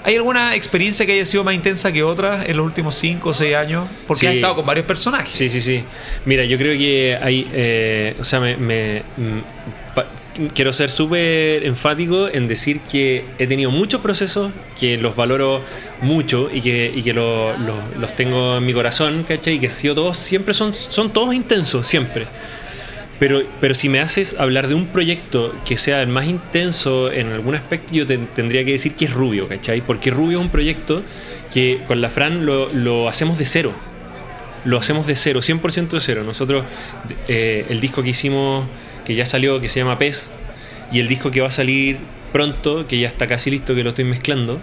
[0.04, 3.34] ¿Hay alguna experiencia que haya sido más intensa que otra en los últimos 5 o
[3.34, 3.88] 6 años?
[4.06, 4.26] Porque Sí.
[4.26, 5.34] has estado con varios personajes.
[5.34, 5.82] Sí, sí, sí.
[6.26, 7.48] Mira, yo creo que hay.
[7.52, 8.56] eh, o sea, me.
[8.56, 10.06] me- mm, pa-
[10.54, 15.62] quiero ser súper enfático en decir que he tenido muchos procesos que los valoro
[16.02, 19.54] mucho y que, y que lo- lo- los tengo en mi corazón, ¿cachai?
[19.54, 22.26] Y que sido todos, siempre son, son todos intensos, siempre.
[23.24, 27.28] Pero, pero si me haces hablar de un proyecto que sea el más intenso en
[27.32, 29.80] algún aspecto, yo te- tendría que decir que es Rubio, ¿cachai?
[29.80, 31.02] Porque Rubio es un proyecto
[31.50, 33.72] que con la Fran lo, hacemos de cero.
[34.66, 36.22] Lo hacemos de cero, 100% de cero.
[36.22, 36.66] Nosotros,
[37.26, 38.66] eh, el disco que hicimos,
[39.06, 40.34] que ya salió, que se llama Pez,
[40.92, 41.96] y el disco que va a salir
[42.30, 44.60] pronto, que ya está casi listo, que lo estoy mezclando,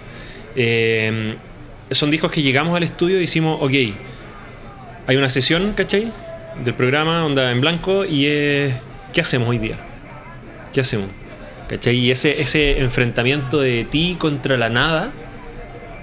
[0.56, 1.34] eh,
[1.90, 3.74] son discos que llegamos al estudio y decimos, ok,
[5.08, 6.12] hay una sesión, ¿cachai?
[6.64, 8.76] Del programa, onda en blanco, y es,
[9.14, 9.78] ¿qué hacemos hoy día?
[10.72, 11.10] ¿Qué hacemos?
[11.68, 11.96] ¿Cachai?
[11.96, 15.12] Y ese, ese enfrentamiento de ti contra la nada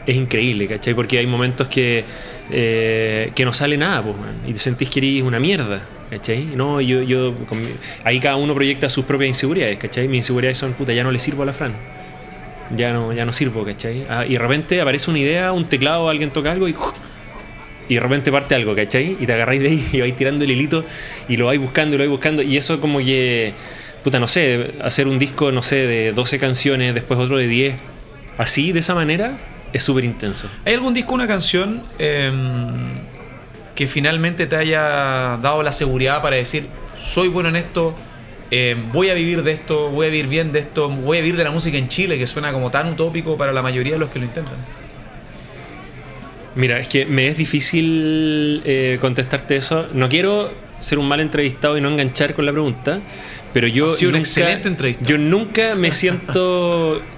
[0.04, 0.94] es increíble, ¿cachai?
[0.94, 2.04] Porque hay momentos que,
[2.50, 6.46] eh, que no sale nada, pues, man, y te sentís que eres una mierda, ¿cachai?
[6.46, 7.62] No, yo, yo, con
[8.02, 10.08] ahí cada uno proyecta sus propias inseguridades, ¿cachai?
[10.08, 11.76] Mis inseguridades son, puta, ya no le sirvo a la Fran.
[12.76, 14.06] Ya no, ya no sirvo, ¿cachai?
[14.10, 16.74] Ah, y de repente aparece una idea, un teclado, alguien toca algo y...
[17.88, 19.16] Y de repente parte algo, ¿cachai?
[19.18, 20.84] Y te agarráis de ahí y vais tirando el hilito
[21.28, 22.42] y lo vais buscando y lo vais buscando.
[22.42, 23.54] Y eso como que,
[24.04, 27.76] puta, no sé, hacer un disco, no sé, de 12 canciones, después otro de 10,
[28.36, 29.38] así, de esa manera,
[29.72, 30.48] es súper intenso.
[30.64, 32.92] ¿Hay algún disco, una canción em,
[33.74, 36.66] que finalmente te haya dado la seguridad para decir,
[36.98, 37.94] soy bueno en esto,
[38.50, 41.36] em, voy a vivir de esto, voy a vivir bien de esto, voy a vivir
[41.36, 44.10] de la música en Chile, que suena como tan utópico para la mayoría de los
[44.10, 44.56] que lo intentan?
[46.58, 49.86] Mira, es que me es difícil eh, contestarte eso.
[49.94, 53.00] No quiero ser un mal entrevistado y no enganchar con la pregunta,
[53.52, 55.08] pero yo Ha sido un excelente entrevistado.
[55.08, 57.00] Yo nunca me siento.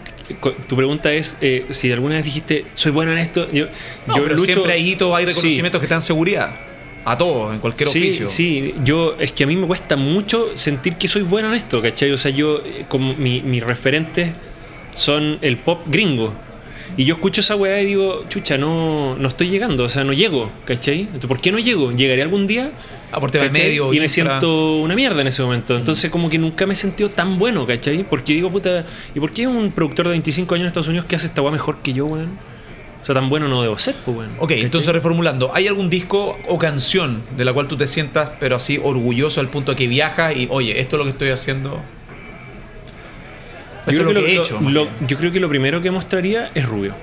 [0.68, 3.50] Tu pregunta es eh, si alguna vez dijiste soy bueno en esto.
[3.50, 3.66] Yo,
[4.06, 5.30] No, yo pero lucho- siempre hay hitos, hay Sí.
[5.32, 6.54] reconocimientos que te dan seguridad.
[7.04, 8.26] A todos, en cualquier sí, oficio.
[8.28, 11.80] Sí, yo es que a mí me cuesta mucho sentir que soy bueno en esto,
[11.82, 12.12] ¿cachai?
[12.12, 14.32] O sea, yo, eh, como mi- mis referentes
[14.94, 16.32] son el pop gringo.
[16.96, 20.12] Y yo escucho esa weá y digo, chucha, no, no estoy llegando, o sea, no
[20.12, 21.00] llego, ¿cachai?
[21.00, 21.92] Entonces, ¿por qué no llego?
[21.92, 22.72] ¿Llegaré algún día?
[23.12, 23.50] Ah, de ¿cachai?
[23.50, 25.76] medio, y me siento una mierda en ese momento.
[25.76, 28.04] Entonces, como que nunca me he sentido tan bueno, ¿cachai?
[28.04, 31.16] Porque digo, puta, ¿y por qué un productor de 25 años en Estados Unidos que
[31.16, 32.38] hace esta weá mejor que yo, weón?
[33.00, 34.32] O sea, tan bueno no debo ser, pues, weón.
[34.38, 34.62] Ok, ¿cachai?
[34.62, 38.78] entonces reformulando, ¿hay algún disco o canción de la cual tú te sientas, pero así
[38.82, 41.82] orgulloso al punto de que viajas y, oye, esto es lo que estoy haciendo?
[43.90, 44.60] Esto Yo creo, lo que que he lo- hecho.
[44.60, 46.94] lo- yo creo que lo primero que mostraría es Rubio.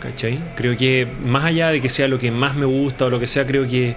[0.00, 0.38] ¿Cachai?
[0.54, 3.26] Creo que más allá de que sea lo que más me gusta o lo que
[3.26, 3.96] sea, creo que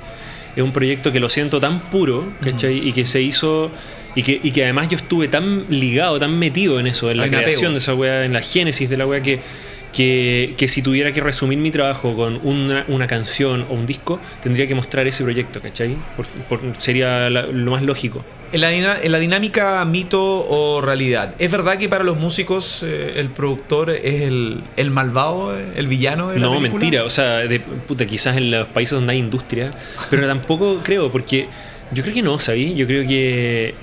[0.55, 2.87] es un proyecto que lo siento tan puro, ¿cachai?
[2.87, 3.69] Y que se hizo.
[4.15, 7.23] Y que, y que además yo estuve tan ligado, tan metido en eso, en la
[7.25, 9.39] Hay creación de esa weá, en la génesis de la weá, que,
[9.93, 14.19] que, que si tuviera que resumir mi trabajo con una, una canción o un disco,
[14.41, 15.97] tendría que mostrar ese proyecto, ¿cachai?
[16.15, 16.27] Por-
[16.59, 18.23] por- sería la- lo más lógico.
[18.51, 23.13] En la, en la dinámica mito o realidad, ¿es verdad que para los músicos eh,
[23.17, 26.71] el productor es el, el malvado, el villano de la No, película?
[26.79, 27.03] mentira.
[27.03, 29.69] O sea, de, puta, quizás en los países donde hay industria,
[30.09, 31.47] pero tampoco creo, porque
[31.91, 32.73] yo creo que no, ¿sabí?
[32.73, 33.75] Yo creo que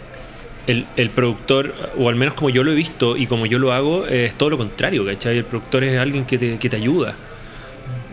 [0.66, 3.72] el, el productor, o al menos como yo lo he visto y como yo lo
[3.72, 5.38] hago, es todo lo contrario, ¿cachai?
[5.38, 7.14] El productor es alguien que te, que te ayuda,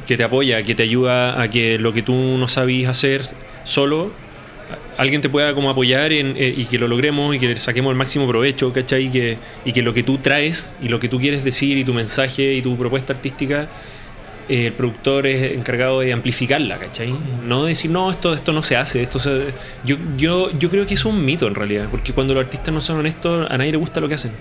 [0.05, 3.23] que te apoya, que te ayuda a que lo que tú no sabías hacer
[3.63, 4.11] solo,
[4.97, 7.97] alguien te pueda como apoyar eh, y que lo logremos y que le saquemos el
[7.97, 9.07] máximo provecho, ¿cachai?
[9.07, 11.83] Y que, y que lo que tú traes y lo que tú quieres decir y
[11.83, 13.67] tu mensaje y tu propuesta artística
[14.49, 17.13] eh, el productor es encargado de amplificarla, ¿cachai?
[17.45, 19.53] No de decir, no, esto, esto no se hace, esto se-
[19.83, 22.81] Yo, yo, yo creo que es un mito en realidad, porque cuando los artistas no
[22.81, 24.31] son honestos, a nadie le gusta lo que hacen.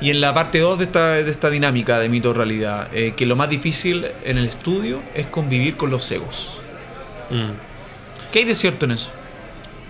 [0.00, 3.12] Y en la parte 2 de esta, de esta dinámica de mito o realidad, eh,
[3.16, 6.60] que lo más difícil en el estudio es convivir con los egos.
[7.30, 7.50] Mm.
[8.32, 9.12] ¿Qué hay de cierto en eso?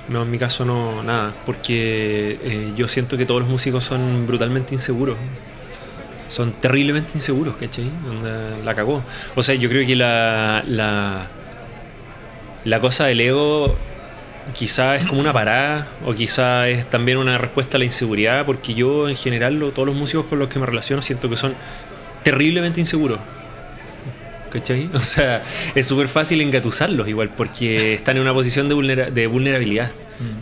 [0.09, 4.27] No, en mi caso no, nada, porque eh, yo siento que todos los músicos son
[4.27, 5.17] brutalmente inseguros.
[6.31, 7.91] Son terriblemente inseguros, ¿cachai?
[8.65, 9.03] La cagó.
[9.35, 11.29] O sea, yo creo que la, la,
[12.65, 13.77] la cosa del ego
[14.55, 18.75] quizá es como una parada o quizá es también una respuesta a la inseguridad, porque
[18.75, 21.55] yo en general lo- todos los músicos con los que me relaciono siento que son
[22.23, 23.19] terriblemente inseguros.
[24.53, 24.89] ¿Cachai?
[24.95, 25.43] O sea,
[25.75, 29.91] es súper fácil engatusarlos igual, porque están en una posición de, vulnera- de vulnerabilidad.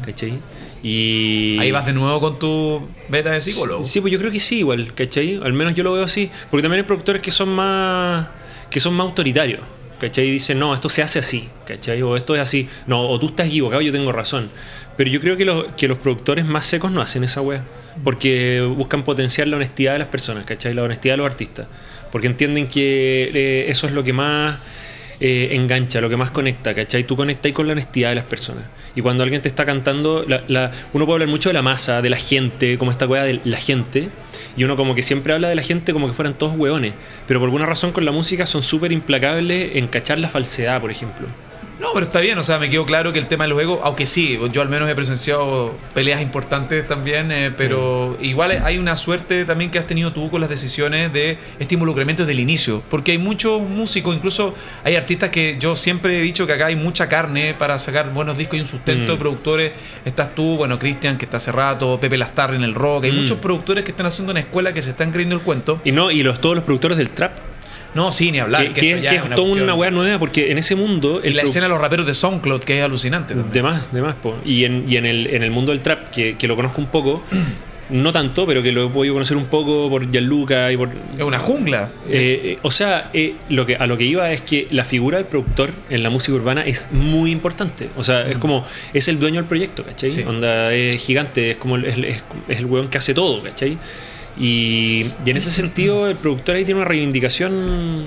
[0.05, 0.39] ¿Cachai?
[0.83, 1.57] Y...
[1.61, 3.85] Ahí vas de nuevo con tu beta de psicólogo.
[3.85, 5.41] Sí, pues yo creo que sí, igual, ¿cachai?
[5.43, 6.31] Al menos yo lo veo así.
[6.51, 8.29] Porque también hay productores que son más.
[8.71, 9.61] que son más autoritarios.
[9.99, 10.31] ¿cachai?
[10.31, 12.01] Dicen, no, esto se hace así, ¿cachai?
[12.03, 14.49] O esto es así, no, o tú estás equivocado, yo tengo razón.
[14.97, 17.65] Pero yo creo que, los- que los productores más secos no hacen esa wea,
[18.05, 20.73] porque buscan potenciar la honestidad de las personas, ¿cachai?
[20.73, 21.67] La honestidad de los artistas,
[22.13, 24.61] porque entienden que eh, eso es lo que más
[25.21, 27.05] eh, engancha, lo que más conecta, ¿cachai?
[27.05, 28.65] Tú conectas con la honestidad de las personas.
[28.95, 32.01] Y cuando alguien te está cantando, la- la- uno puede hablar mucho de la masa,
[32.03, 34.09] de la gente, como esta wea de la gente,
[34.57, 36.95] y uno como que siempre habla de la gente como que fueran todos hueones,
[37.27, 40.91] pero por alguna razón con la música son súper implacables en cachar la falsedad, por
[40.91, 41.27] ejemplo.
[41.81, 43.79] No, pero está bien, o sea, me quedó claro que el tema de los egos,
[43.85, 48.25] aunque sí, yo al menos he presenciado peleas importantes también, eh, pero Mm.
[48.25, 52.25] igual hay una suerte también que has tenido tú con las decisiones de este involucramiento
[52.25, 56.49] desde el inicio, porque hay muchos músicos, incluso hay artistas que yo siempre he dicho
[56.49, 59.15] que acá hay mucha carne para sacar buenos discos y un sustento Mm.
[59.15, 59.73] de productores.
[60.05, 63.17] Estás tú, bueno, Cristian, que está hace rato, Pepe Lastarri en el rock, hay Mm.
[63.21, 65.81] muchos productores que están haciendo una escuela que se están creyendo el cuento.
[65.85, 67.39] Y no, y los, todos los productores del trap,
[67.95, 68.69] No, sí, ni hablar.
[68.69, 69.65] que, que eso es, que es una toda cuestión.
[69.65, 71.21] una wea nueva, porque en ese mundo...
[71.25, 73.35] Y la escena de los raperos de SoundCloud, que es alucinante.
[73.35, 73.53] también.
[73.53, 74.37] De más, de más, po.
[74.45, 76.89] Y en, y en, el, en el mundo del trap, que, que lo conozco un
[76.89, 77.23] poco,
[77.91, 80.91] no tanto, pero que lo he podido conocer un poco por Gianluca y por...
[81.17, 81.91] Es una jungla.
[82.09, 85.19] Eh, eh, o sea, eh, lo que, a lo que iba es que la figura
[85.19, 87.89] del productor en la música urbana es muy importante.
[87.97, 90.11] O sea, es como, es el dueño del proyecto, ¿cachai?
[90.11, 90.23] Sí.
[90.23, 93.79] Onda, es gigante, es como el, es el weón que hace todo, ¿cachai?
[94.39, 98.05] Y, y en ese sentido, el productor ahí tiene una reivindicación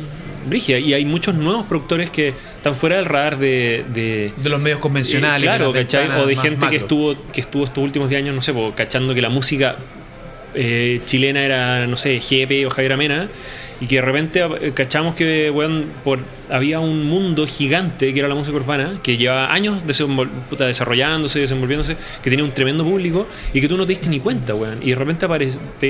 [0.48, 0.80] brígida.
[0.80, 4.80] Y hay muchos nuevos productores que están fuera del radar de- de, de los medios
[4.80, 5.44] convencionales.
[5.44, 6.08] eh, claro, ¿cachai?
[6.24, 9.14] O de gente que estuvo, que estuvo estos últimos 10 años, no sé, po, cachando
[9.14, 9.76] que la música
[10.54, 13.30] eh, chilena era, no sé, Jepe o Javier Amena,
[13.82, 18.30] y que de repente eh, cachamos que weón, por, había un mundo gigante que era
[18.30, 19.84] la música urbana, que llevaba años
[20.50, 24.20] puta, desarrollándose, desenvolviéndose, que tenía un tremendo público, y que tú no te diste ni
[24.20, 24.78] cuenta, weón.
[24.82, 25.26] Y de repente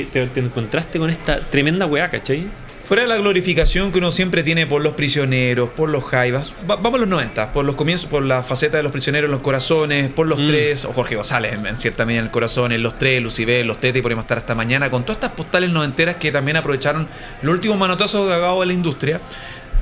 [0.06, 2.48] te- te encontraste con esta tremenda weá, ¿cachai?
[2.84, 6.76] Fuera de la glorificación que uno siempre tiene por los prisioneros, por los jaivas, va-
[6.76, 9.42] vamos a los 90, por los comienzos, por la faceta de los prisioneros en los
[9.42, 10.48] corazones, por los Mm.
[10.48, 13.66] tres, o Jorge González en, en cierta medida en el corazón, en los tres, Lucibel,
[13.68, 17.08] los Tete y podemos estar hasta mañana, con todas estas postales noventeras que también aprovecharon
[17.44, 19.22] los últimos manotazos de agado de la industria.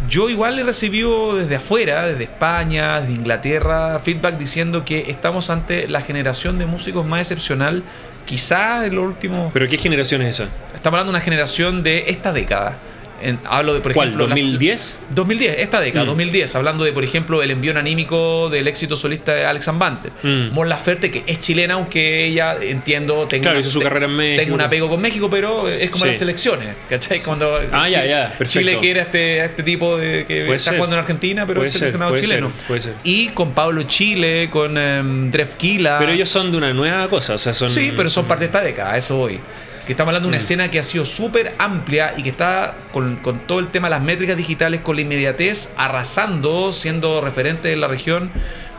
[0.07, 5.88] Yo igual he recibido desde afuera, desde España, desde Inglaterra, feedback diciendo que estamos ante
[5.88, 7.83] la generación de músicos más excepcional,
[8.25, 9.51] quizá en los últimos...
[9.51, 10.49] Pero ¿qué generación es esa?
[10.79, 12.77] Estamos hablando de una generación de esta década.
[13.21, 14.07] En- hablo de, por ¿Cuál?
[14.15, 14.27] ejemplo...
[14.27, 14.99] la- ¿2010?
[15.09, 16.07] 2010, esta década, Mm.
[16.07, 20.09] 2010, hablando de, por ejemplo, el envío anímico del éxito solista de Alex Ambante.
[20.23, 20.53] Mm.
[20.53, 24.15] Mon Laferte, que es chilena, aunque ella, entiendo, tenga, Claro, hizo su te- carrera en
[24.15, 24.41] México.
[24.43, 26.11] tenga un apego con México, pero es como Sí.
[26.11, 27.19] las elecciones, ¿cachai?
[27.19, 28.59] Cuando Ah, ya, Chile, ya, perfecto.
[28.61, 30.79] Chile quiere a este, a este tipo de que Puede está ser.
[30.79, 32.53] jugando en Argentina, pero Puede es ser, seleccionado puede chileno.
[32.57, 32.93] ser, puede.
[33.03, 35.99] Y con Pablo Chile, con um, Drefkila.
[35.99, 37.69] Pero ellos son de una nueva cosa, o sea, son...
[37.69, 39.41] Sí, pero son parte de esta década, eso voy.
[39.89, 40.45] Que estamos hablando de una Mm.
[40.45, 43.95] escena que ha sido súper amplia y que está con, con todo el tema de
[43.95, 48.30] las métricas digitales, con la inmediatez, arrasando, siendo referente en la región.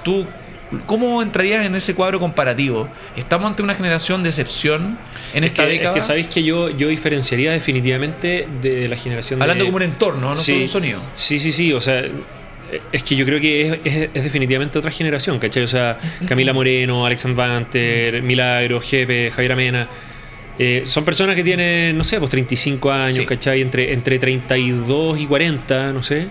[0.04, 0.24] Tú,
[0.86, 2.88] ¿cómo entrarías en ese cuadro comparativo?
[3.16, 4.98] ¿Estamos ante una generación de excepción
[5.34, 5.90] en Es esta que, década?
[5.90, 9.68] es que sabéis que yo, yo diferenciaría definitivamente de la generación Hablando de...
[9.70, 10.52] como un entorno, no Sí.
[10.52, 11.00] solo un sonido.
[11.14, 12.04] Sí, sí, sí, o sea,
[12.92, 15.64] es que yo creo que es, es- es definitivamente otra generación, ¿cachai?
[15.64, 19.88] O sea, Camila Moreno, Alexandre Banter, Milagro, Jepe, Javier Amena.
[20.62, 23.24] Eh, son personas que tienen, no sé, pues 35 años, Sí.
[23.24, 23.62] ¿cachai?
[23.62, 26.26] Entre, entre 32 y 40, no sé.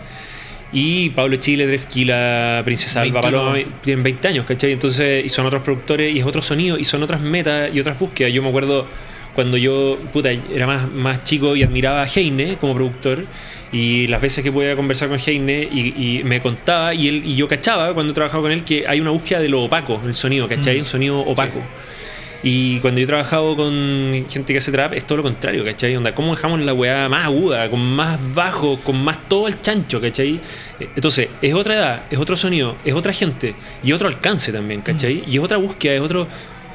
[0.71, 3.43] Y Pablo Chile, Drefkila, Princesa Alba 21.
[3.53, 4.71] Paloma, tienen 20 años, ¿cachai?
[4.71, 7.97] Entonces, y son otros productores, y es otro sonido, y son otras metas y otras
[7.97, 8.31] búsquedas.
[8.31, 8.85] Yo me acuerdo
[9.33, 13.25] cuando yo, puta, era más, más chico y admiraba a Heine como productor,
[13.71, 17.35] y las veces que podía conversar con Heine, y, y me contaba, y, él, y
[17.35, 20.47] yo cachaba cuando trabajaba con él, que hay una búsqueda de lo opaco, el sonido,
[20.47, 20.75] ¿cachai?
[20.75, 20.79] Mm.
[20.81, 21.63] Un sonido opaco.
[22.41, 25.95] Y cuando yo he trabajado con gente que hace trap, es todo lo contrario, ¿cachai?
[25.95, 29.99] Onda, ¿cómo dejamos la weá más aguda, con más bajo, con más todo el chancho,
[29.99, 30.39] ¿cachai?
[30.79, 35.23] Entonces, es otra edad, es otro sonido, es otra gente y otro alcance también, ¿cachai?
[35.27, 36.27] Y es otra búsqueda, es otro.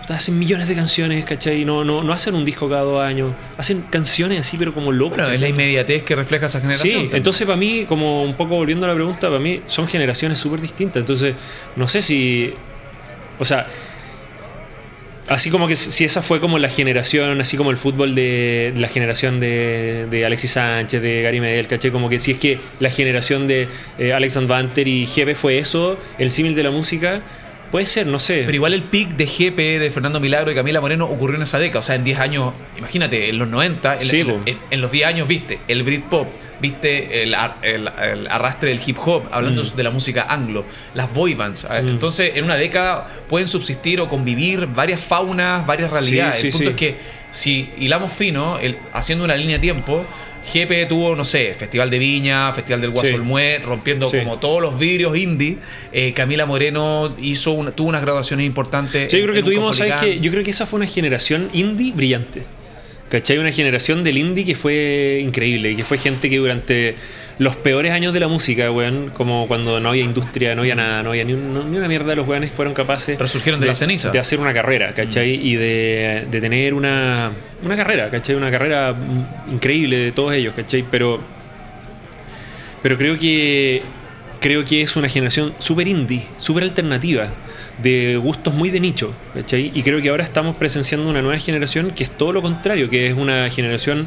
[0.07, 1.64] Hacen millones de canciones, ¿cachai?
[1.64, 5.16] No, no, no hacen un disco cada dos años, hacen canciones así, pero como locos.
[5.16, 6.88] Bueno, es la inmediatez que refleja esa generación.
[6.88, 7.16] Sí, también.
[7.16, 10.61] entonces para mí, como un poco volviendo a la pregunta, para mí son generaciones súper
[10.61, 11.00] distintas.
[11.00, 11.35] Entonces,
[11.74, 12.53] no sé si.
[13.38, 13.66] O sea.
[15.27, 18.89] Así como que si esa fue como la generación, así como el fútbol de, la
[18.89, 21.91] generación de, Alexis Sánchez, de Gary Medel, ¿caché?
[21.91, 25.99] Como que si es que la generación de eh, Alexander Banter y Jepe fue eso,
[26.19, 27.23] el símil de la música,
[27.75, 28.43] puede ser, no sé.
[28.47, 31.59] Pero igual el pic de GP, de Fernando Milagro y Camila Moreno ocurrió en esa
[31.59, 31.81] década.
[31.81, 34.41] O sea, en 10 años, imagínate, en los 90, en, Sí, en- po.
[34.47, 36.29] en- en los 10 años viste el Britpop,
[36.61, 39.75] viste el, ar- el- el arrastre del hip hop, hablando Mm.
[39.75, 41.65] de la música anglo, las boy bands.
[41.65, 41.89] A ver, Mm.
[41.89, 46.37] Entonces, en una década pueden subsistir o convivir varias faunas, varias realidades.
[46.37, 46.97] sí, el punto es que
[47.33, 50.07] si hilamos fino, el- haciendo una línea de tiempo,
[50.44, 53.14] Jepe tuvo, no sé, Festival de Viña, Festival del Guaso Sí.
[53.14, 54.18] Olmué, rompiendo Sí.
[54.18, 55.57] como todos los vidrios indie.
[55.92, 59.11] Eh, Camila Moreno hizo una- tuvo unas graduaciones importantes.
[59.11, 60.20] Sí, yo creo en- que en tuvimos, ¿sabes qué?
[60.20, 62.42] Yo creo que esa fue una generación indie brillante.
[63.11, 63.38] ¿Cachai?
[63.38, 66.97] Una generación del indie que fue increíble y que fue gente que durante
[67.38, 71.03] los peores años de la música, weón, como cuando no había industria, no había nada,
[71.03, 74.11] no había ni, un- ni una mierda, los weones fueron capaces Resurgieron de la ceniza.
[74.11, 75.31] de hacer una carrera, ¿cachai?
[75.35, 78.35] Y de, de tener una, una carrera, ¿cachai?
[78.37, 80.85] Una carrera mm, increíble de todos ellos, ¿cachai?
[80.90, 81.21] Pero,
[82.83, 83.83] pero creo que
[84.40, 87.29] creo que es una generación súper indie, súper alternativa,
[87.83, 89.73] de gustos muy de nicho, ¿cachai?
[89.75, 93.09] Y creo que ahora estamos presenciando una nueva generación que es todo lo contrario, que
[93.09, 94.07] es una generación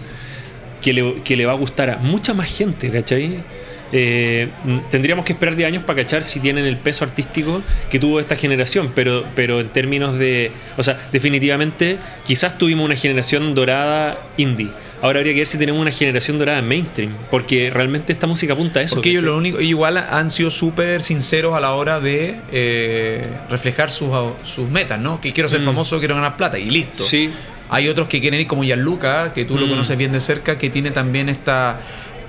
[0.82, 3.44] que le, que le va a gustar a mucha más gente, ¿cachai?
[3.92, 8.00] Eh, mm, tendríamos que esperar 10 años para cachar si tienen el peso artístico que
[8.00, 10.52] tuvo esta generación, pero, pero en términos de.
[10.78, 14.70] O sea, definitivamente, quizás tuvimos una generación dorada indie.
[15.02, 18.80] Ahora habría que ver si tenemos una generación dorada mainstream, porque realmente esta música apunta
[18.80, 18.96] a eso.
[18.96, 23.92] Porque ellos lo único, igual han sido súper sinceros a la hora de eh, reflejar
[23.92, 24.10] sus,
[24.44, 25.22] sus metas, ¿no?
[25.22, 25.66] Que quiero ser Mm.
[25.66, 27.04] famoso, quiero ganar plata y listo.
[27.04, 27.30] Sí.
[27.70, 29.70] Hay otros que quieren ir como Gianluca, que tú lo Mm.
[29.72, 31.80] conoces bien de cerca, que tiene también esta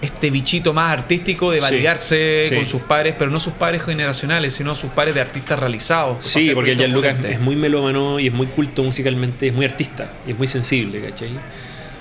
[0.01, 2.55] este bichito más artístico de validarse sí.
[2.55, 6.25] con sus pares, pero no sus pares generacionales, sino sus pares de artistas realizados.
[6.25, 7.39] Sí, porque Gianluca es, potentes.
[7.39, 11.01] es muy melómano y es muy culto musicalmente, es muy artista y es muy sensible,
[11.03, 11.31] ¿cachai?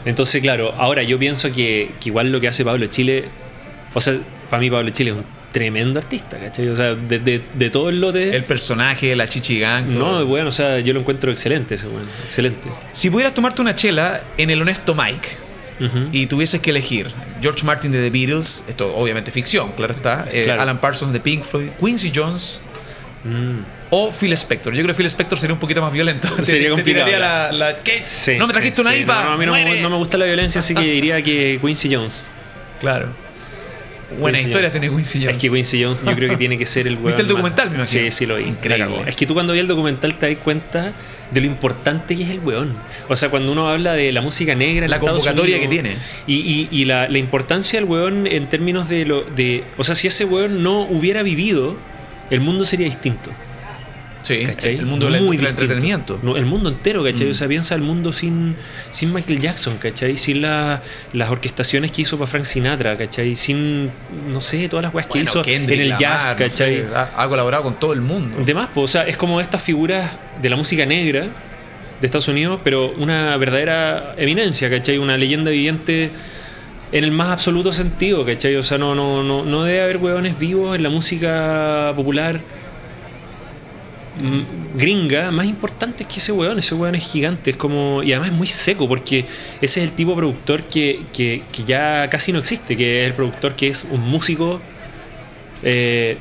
[0.06, 3.26] Entonces, claro, ahora yo pienso que, que igual lo que hace Pablo Chile,
[3.94, 4.16] o sea,
[4.50, 6.68] para mí Pablo Chile es un tremendo artista, ¿cachai?
[6.70, 8.36] O sea, de, de- de todo el lote...
[8.36, 10.20] El personaje, la chichi gang, todo.
[10.20, 12.70] no, bueno, o sea, yo lo encuentro excelente ese weón, excelente.
[12.92, 15.30] Si pudieras tomarte una chela en el honesto Mike,
[16.12, 17.12] Y tuvieses que elegir
[17.42, 20.62] George Martin de The Beatles, esto obviamente ficción, claro está, eh, Claro.
[20.64, 22.62] Alan Parsons de Pink Floyd, Quincy Jones
[23.24, 23.60] Mm.
[23.90, 24.74] o Phil Spector.
[24.74, 26.28] Yo creo que Phil Spector sería un poquito más violento.
[26.44, 27.52] Sería te complicado, tiraría ya.
[27.52, 28.04] la, la- ¿qué?
[28.06, 29.14] Sí, no me sí, trajiste una sí, IPA.
[29.16, 29.82] No, no, a mí no, me- muere.
[29.82, 32.26] no me gusta la violencia, así que diría que Quincy Jones.
[32.80, 33.10] Claro.
[34.20, 34.82] Buenas Quincy historias Jones.
[34.82, 35.36] tiene Quincy Jones.
[35.36, 37.36] Es que Quincy Jones yo creo que tiene que ser el weón ¿Viste el más-
[37.36, 38.04] documental, me imagino?
[38.06, 38.46] Sí, sí lo vi.
[38.46, 39.04] Increíble.
[39.06, 40.94] Es que tú cuando vi el documental te das cuenta
[41.32, 42.76] de lo importante que es el weón.
[43.10, 45.82] O sea, cuando uno habla de la música negra en La Estados convocatoria Unidos, que
[45.82, 45.98] tiene.
[46.28, 49.24] Y, y- y la, la importancia del weón en términos de lo...
[49.24, 51.76] De, o sea, si ese weón no hubiera vivido,
[52.30, 53.32] el mundo sería distinto.
[54.28, 54.76] Sí, ¿cachai?
[54.78, 56.20] el mundo del entretenimiento.
[56.22, 57.28] No, el mundo entero, ¿cachai?
[57.28, 57.32] Mm.
[57.32, 58.56] O sea, piensa el mundo sin,
[58.92, 60.18] sin Michael Jackson, ¿cachai?
[60.18, 60.82] Sin la-
[61.14, 63.36] las orquestaciones que hizo para Frank Sinatra, ¿cachai?
[63.36, 63.90] Sin,
[64.30, 66.76] no sé, todas las weas que Bueno, hizo Kendrick en el Lamar, jazz, no ¿cachai?
[66.78, 68.38] sé, ha, ha colaborado con todo el mundo.
[68.46, 70.12] Demás, pues, o sea, es como estas figuras
[70.42, 71.28] de la música negra
[72.02, 74.98] de Estados Unidos, pero una verdadera eminencia, ¿cachai?
[74.98, 76.12] Una leyenda viviente
[76.92, 78.56] en el más absoluto sentido, ¿cachai?
[78.56, 82.40] O sea, no, no, no, no debe haber hueones vivos en la música popular
[84.76, 86.60] gringa más importantes que ese hueón.
[86.60, 88.04] Ese hueón es gigante, es como.
[88.04, 89.26] Y además es muy seco, porque
[89.62, 93.08] ese es el tipo de productor que, que, que ya casi no existe, que es
[93.08, 94.62] el productor que es un músico.
[95.64, 96.18] eh,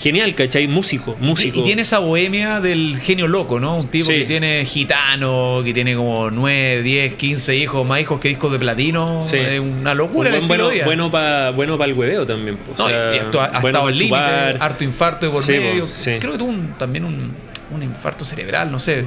[0.00, 0.66] genial, ¿cachai?
[0.68, 1.56] Músico, músico.
[1.58, 3.76] Y, y tiene esa bohemia del genio loco, ¿no?
[3.76, 4.12] Un tipo Sí.
[4.20, 8.58] que tiene gitano, que tiene como 9, 10, 15 hijos, más hijos que discos de
[8.58, 9.24] platino.
[9.26, 9.36] Sí.
[9.36, 12.58] Es una Un locura el buen estilo bueno, bueno para bueno pa el hueveo también.
[12.66, 15.42] O No, sea, y esto ha, ha bueno estado al límite, harto infarto de por
[15.42, 15.86] Sí, medio.
[15.88, 16.12] sí.
[16.18, 17.32] Creo que tuvo un- también un,
[17.70, 19.04] un infarto cerebral, no sé.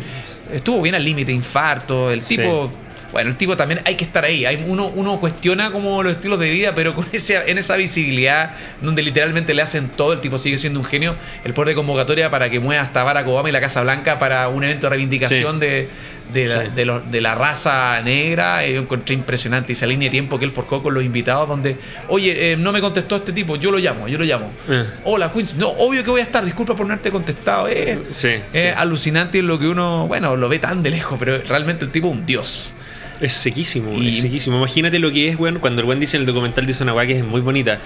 [0.52, 2.12] Estuvo bien al límite, infarto.
[2.12, 2.72] El tipo.
[3.12, 4.46] Bueno, el tipo también hay que estar ahí.
[4.46, 8.52] Hay, uno, uno cuestiona como los estilos de vida, pero con ese, en esa visibilidad,
[8.82, 11.16] donde literalmente le hacen todo, el tipo sigue siendo un genio.
[11.44, 14.48] El poder de convocatoria para que mueva hasta Barack Obama y la Casa Blanca para
[14.50, 15.90] un evento de reivindicación de,
[16.34, 18.66] de, la, de la raza negra.
[18.66, 22.52] Yo encontré impresionante esa línea de tiempo que él forjó con los invitados, donde, oye,
[22.52, 24.52] eh, no me contestó este tipo, yo lo llamo, yo lo llamo.
[24.70, 24.86] Eh.
[25.06, 25.56] Hola, Queens.
[25.56, 27.68] No, obvio que voy a estar, disculpa por no haberte contestado.
[27.68, 28.00] Eh.
[28.10, 31.92] Sí, Es alucinante lo que uno, bueno, lo ve tan de lejos, pero realmente el
[31.92, 32.74] tipo es un dios.
[33.20, 34.58] Es sequísimo, Y- es sequísimo.
[34.58, 37.08] Imagínate lo que es, weón, cuando el weón dice en el documental, dice una weá
[37.08, 37.80] que es muy bonita.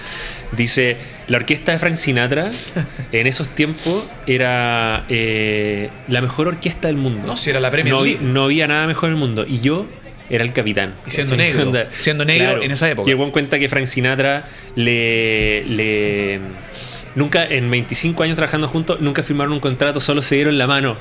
[0.52, 0.96] Dice,
[1.28, 2.50] la orquesta de Frank Sinatra
[3.12, 7.26] en esos tiempos era eh, la mejor orquesta del mundo.
[7.26, 8.18] No, si era la Premier no, League.
[8.22, 9.44] no había nada mejor en el mundo.
[9.48, 9.86] Y yo
[10.28, 10.94] era el capitán.
[11.06, 11.48] Y siendo ¿cachai?
[11.48, 13.08] negro, Onda, siendo negro en esa época.
[13.08, 15.64] Y el weón cuenta que Frank Sinatra le...
[15.66, 16.40] le
[17.14, 20.96] Nunca, en 25 años trabajando juntos, nunca firmaron un contrato, solo se dieron la mano.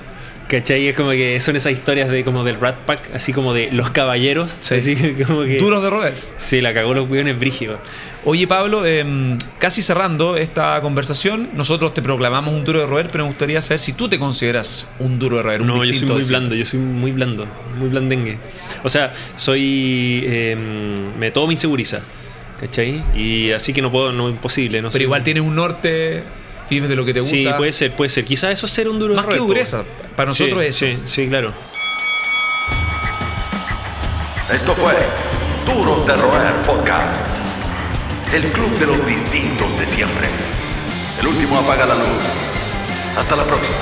[0.52, 0.90] ¿Cachai?
[0.90, 3.92] Es como que son esas historias de como del Rat Pack, así como de los
[3.92, 4.60] caballeros.
[4.60, 4.76] Sí.
[4.76, 5.58] Así como que.
[5.58, 6.14] Duros de roer.
[6.36, 7.80] Sí, la cagó los weones brígidos.
[8.26, 13.24] Oye, Pablo, em, casi cerrando esta conversación, nosotros te proclamamos un duro de roer, pero
[13.24, 15.62] me gustaría saber si tú te consideras un duro de roer.
[15.62, 17.48] Un No, yo soy muy blando, yo soy muy blando,
[17.80, 18.38] muy blandengue.
[18.84, 20.22] O sea, soy.
[20.26, 20.58] eh,
[21.18, 22.02] me todo me inseguriza.
[22.60, 23.04] ¿Cachai?
[23.16, 24.82] Y así que no puedo, no imposible.
[24.82, 26.24] No Pero igual tienes un norte,
[26.72, 27.36] vives de lo que te gusta.
[27.36, 28.26] Sí, puede ser, puede ser.
[28.26, 29.46] Quizás eso es ser un duro Más de que po.
[29.46, 29.84] dureza,
[30.16, 30.86] para nosotros Sí, eso.
[31.06, 31.54] Sí, sí, claro.
[34.50, 34.94] Esto fue
[35.66, 37.24] Duros de Roer Podcast.
[38.34, 40.28] El club de los distintos de siempre.
[41.20, 42.24] El último apaga la luz.
[43.18, 43.78] Hasta la próxima.